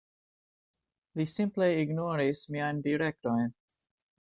[1.19, 3.55] Li simple ignoris miajn direktojn.